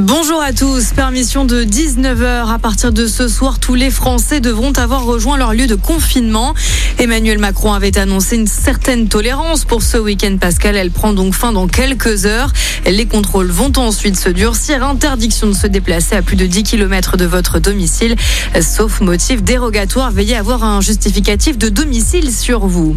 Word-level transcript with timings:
Bonjour 0.00 0.42
à 0.42 0.52
tous. 0.52 0.92
Permission 0.92 1.46
de 1.46 1.64
19h. 1.64 2.52
À 2.52 2.58
partir 2.58 2.92
de 2.92 3.06
ce 3.06 3.28
soir, 3.28 3.58
tous 3.58 3.74
les 3.74 3.90
Français 3.90 4.40
devront 4.40 4.72
avoir 4.72 5.04
rejoint 5.04 5.38
leur 5.38 5.54
lieu 5.54 5.66
de 5.66 5.74
confinement. 5.74 6.54
Emmanuel 6.98 7.38
Macron 7.38 7.72
avait 7.72 7.96
annoncé 7.96 8.36
une 8.36 8.46
certaine 8.46 9.08
tolérance 9.08 9.64
pour 9.64 9.82
ce 9.82 9.96
week-end 9.96 10.36
Pascal. 10.38 10.76
Elle 10.76 10.90
prend 10.90 11.14
donc 11.14 11.34
fin 11.34 11.52
dans 11.52 11.66
quelques 11.66 12.26
heures. 12.26 12.52
Les 12.84 13.06
contrôles 13.06 13.50
vont 13.50 13.72
ensuite 13.76 14.18
se 14.18 14.28
durcir. 14.28 14.84
Interdiction 14.84 15.46
de 15.46 15.54
se 15.54 15.66
déplacer 15.66 16.14
à 16.14 16.20
plus 16.20 16.36
de 16.36 16.44
10 16.44 16.64
km 16.64 17.16
de 17.16 17.24
votre 17.24 17.58
domicile. 17.58 18.16
Sauf 18.60 19.00
motif 19.00 19.42
dérogatoire. 19.42 20.10
Veillez 20.10 20.36
à 20.36 20.40
avoir 20.40 20.62
un 20.62 20.82
justificatif 20.82 21.56
de 21.56 21.70
domicile 21.70 22.30
sur 22.30 22.66
vous. 22.66 22.96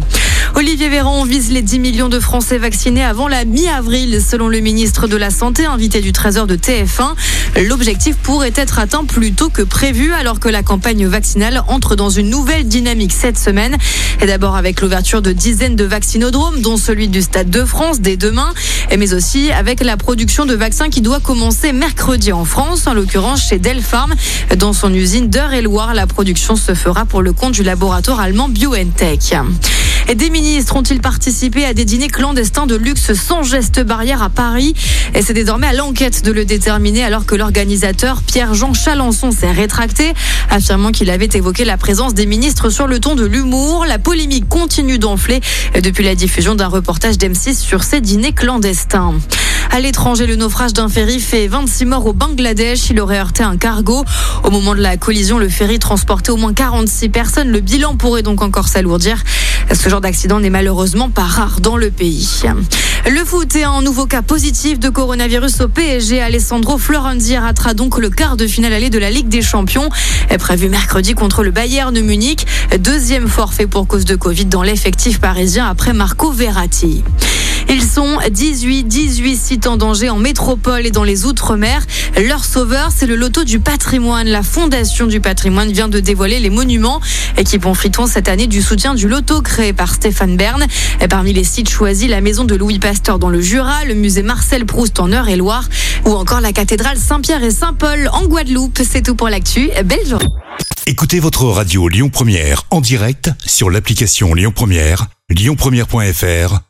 Olivier 0.54 0.88
Véran 0.88 1.24
vise 1.24 1.52
les 1.52 1.62
10 1.62 1.78
millions 1.78 2.08
de 2.08 2.18
Français 2.18 2.58
vaccinés 2.58 3.04
avant 3.04 3.28
la 3.28 3.44
mi-avril, 3.44 4.20
selon 4.20 4.48
le 4.48 4.58
ministre 4.60 5.06
de 5.06 5.16
la 5.16 5.30
Santé, 5.30 5.64
invité 5.64 6.00
du 6.00 6.12
13h 6.12 6.46
de 6.46 6.56
TF1. 6.90 7.66
L'objectif 7.68 8.16
pourrait 8.16 8.52
être 8.54 8.78
atteint 8.78 9.04
plus 9.04 9.32
tôt 9.32 9.48
que 9.48 9.62
prévu, 9.62 10.12
alors 10.12 10.40
que 10.40 10.48
la 10.48 10.62
campagne 10.62 11.06
vaccinale 11.06 11.62
entre 11.68 11.96
dans 11.96 12.10
une 12.10 12.30
nouvelle 12.30 12.66
dynamique 12.66 13.12
cette 13.12 13.38
semaine. 13.38 13.76
Et 14.20 14.26
d'abord 14.26 14.56
avec 14.56 14.80
l'ouverture 14.80 15.22
de 15.22 15.32
dizaines 15.32 15.76
de 15.76 15.84
vaccinodromes, 15.84 16.60
dont 16.60 16.76
celui 16.76 17.08
du 17.08 17.22
Stade 17.22 17.50
de 17.50 17.64
France 17.64 18.00
dès 18.00 18.16
demain, 18.16 18.52
mais 18.96 19.14
aussi 19.14 19.50
avec 19.52 19.80
la 19.80 19.96
production 19.96 20.46
de 20.46 20.54
vaccins 20.54 20.90
qui 20.90 21.00
doit 21.00 21.20
commencer 21.20 21.72
mercredi 21.72 22.32
en 22.32 22.44
France, 22.44 22.86
en 22.86 22.94
l'occurrence 22.94 23.48
chez 23.48 23.58
Delpharm, 23.58 24.14
dans 24.56 24.72
son 24.72 24.92
usine 24.92 25.28
d'Eure-et-Loire. 25.28 25.94
La 25.94 26.06
production 26.06 26.56
se 26.56 26.74
fera 26.74 27.04
pour 27.04 27.22
le 27.22 27.32
compte 27.32 27.52
du 27.52 27.62
laboratoire 27.62 28.20
allemand 28.20 28.48
BioNTech. 28.48 29.34
Des 30.16 30.28
ministres 30.28 30.74
ont-ils 30.74 31.00
participé 31.00 31.64
à 31.64 31.72
des 31.72 31.84
dîners 31.84 32.08
clandestins 32.08 32.66
de 32.66 32.74
luxe 32.74 33.14
sans 33.14 33.44
geste 33.44 33.80
barrière 33.80 34.22
à 34.24 34.28
Paris? 34.28 34.74
Et 35.14 35.22
c'est 35.22 35.32
désormais 35.32 35.68
à 35.68 35.72
l'enquête 35.72 36.24
de 36.24 36.32
le 36.32 36.44
déterminer 36.44 37.04
alors 37.04 37.26
que 37.26 37.36
l'organisateur 37.36 38.20
Pierre-Jean 38.22 38.74
Chalençon 38.74 39.30
s'est 39.30 39.52
rétracté, 39.52 40.12
affirmant 40.50 40.90
qu'il 40.90 41.10
avait 41.10 41.28
évoqué 41.32 41.64
la 41.64 41.76
présence 41.76 42.12
des 42.12 42.26
ministres 42.26 42.70
sur 42.70 42.88
le 42.88 42.98
ton 42.98 43.14
de 43.14 43.24
l'humour. 43.24 43.86
La 43.86 44.00
polémique 44.00 44.48
continue 44.48 44.98
d'enfler 44.98 45.40
depuis 45.80 46.02
la 46.02 46.16
diffusion 46.16 46.56
d'un 46.56 46.68
reportage 46.68 47.16
d'M6 47.16 47.54
sur 47.54 47.84
ces 47.84 48.00
dîners 48.00 48.32
clandestins. 48.32 49.14
À 49.72 49.78
l'étranger, 49.78 50.26
le 50.26 50.34
naufrage 50.34 50.72
d'un 50.72 50.88
ferry 50.88 51.20
fait 51.20 51.46
26 51.46 51.84
morts 51.84 52.06
au 52.06 52.12
Bangladesh. 52.12 52.90
Il 52.90 52.98
aurait 52.98 53.18
heurté 53.18 53.44
un 53.44 53.56
cargo. 53.56 54.04
Au 54.42 54.50
moment 54.50 54.74
de 54.74 54.80
la 54.80 54.96
collision, 54.96 55.38
le 55.38 55.48
ferry 55.48 55.78
transportait 55.78 56.30
au 56.30 56.36
moins 56.36 56.52
46 56.52 57.08
personnes. 57.10 57.50
Le 57.50 57.60
bilan 57.60 57.94
pourrait 57.94 58.24
donc 58.24 58.42
encore 58.42 58.66
s'alourdir. 58.66 59.22
Ce 59.72 59.88
genre 59.88 60.00
d'accident 60.00 60.40
n'est 60.40 60.50
malheureusement 60.50 61.10
pas 61.10 61.24
rare 61.24 61.60
dans 61.60 61.76
le 61.76 61.90
pays. 61.90 62.42
Le 63.08 63.24
foot 63.24 63.54
est 63.56 63.62
un 63.62 63.82
nouveau 63.82 64.06
cas 64.06 64.22
positif 64.22 64.78
de 64.78 64.88
coronavirus 64.88 65.60
au 65.62 65.68
PSG. 65.68 66.20
Alessandro 66.20 66.76
Florenzi 66.76 67.36
ratera 67.36 67.74
donc 67.74 67.98
le 67.98 68.10
quart 68.10 68.36
de 68.36 68.46
finale 68.46 68.72
allée 68.72 68.90
de 68.90 68.98
la 68.98 69.10
Ligue 69.10 69.28
des 69.28 69.42
Champions, 69.42 69.88
prévu 70.38 70.68
mercredi 70.68 71.14
contre 71.14 71.42
le 71.42 71.50
Bayern 71.50 71.94
de 71.94 72.00
Munich. 72.00 72.46
Deuxième 72.78 73.28
forfait 73.28 73.66
pour 73.66 73.86
cause 73.86 74.04
de 74.04 74.16
Covid 74.16 74.46
dans 74.46 74.62
l'effectif 74.62 75.20
parisien 75.20 75.66
après 75.66 75.92
Marco 75.92 76.30
Verratti. 76.30 77.04
Ils 77.72 77.84
sont 77.84 78.18
18, 78.28 78.82
18 78.82 79.36
sites 79.36 79.66
en 79.68 79.76
danger 79.76 80.10
en 80.10 80.18
métropole 80.18 80.86
et 80.86 80.90
dans 80.90 81.04
les 81.04 81.24
Outre-mer. 81.24 81.86
Leur 82.20 82.44
sauveur, 82.44 82.90
c'est 82.92 83.06
le 83.06 83.14
loto 83.14 83.44
du 83.44 83.60
patrimoine. 83.60 84.26
La 84.26 84.42
Fondation 84.42 85.06
du 85.06 85.20
patrimoine 85.20 85.70
vient 85.70 85.86
de 85.86 86.00
dévoiler 86.00 86.40
les 86.40 86.50
monuments 86.50 87.00
qui 87.44 87.60
profiteront 87.60 88.08
cette 88.08 88.28
année 88.28 88.48
du 88.48 88.60
soutien 88.60 88.94
du 88.94 89.06
loto 89.06 89.40
créé 89.40 89.72
par 89.72 89.94
Stéphane 89.94 90.36
Bern. 90.36 90.66
Et 91.00 91.06
parmi 91.06 91.32
les 91.32 91.44
sites 91.44 91.70
choisis, 91.70 92.08
la 92.08 92.20
maison 92.20 92.42
de 92.42 92.56
Louis 92.56 92.80
Pasteur 92.80 93.20
dans 93.20 93.28
le 93.28 93.40
Jura, 93.40 93.84
le 93.84 93.94
musée 93.94 94.24
Marcel 94.24 94.66
Proust 94.66 94.98
en 94.98 95.12
Eure-et-Loire 95.12 95.68
ou 96.06 96.10
encore 96.10 96.40
la 96.40 96.52
cathédrale 96.52 96.98
Saint-Pierre 96.98 97.44
et 97.44 97.52
Saint-Paul 97.52 98.10
en 98.12 98.24
Guadeloupe. 98.24 98.80
C'est 98.82 99.02
tout 99.02 99.14
pour 99.14 99.28
l'actu. 99.28 99.70
Belle 99.84 100.08
journée. 100.08 100.26
Écoutez 100.86 101.20
votre 101.20 101.44
radio 101.44 101.86
Lyon 101.86 102.08
Première 102.08 102.64
en 102.70 102.80
direct 102.80 103.30
sur 103.46 103.70
l'application 103.70 104.34
Lyon 104.34 104.50
Première, 104.52 105.06
lyonpremière.fr 105.28 106.69